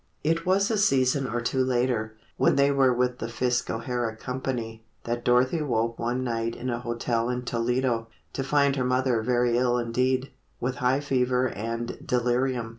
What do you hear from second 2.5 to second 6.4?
they were with the Fisk O'Hara Company, that Dorothy woke one